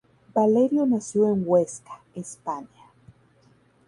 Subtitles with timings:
[0.33, 2.89] Valerio nació en Huesca, España.